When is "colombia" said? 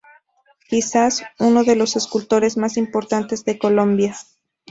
3.59-4.15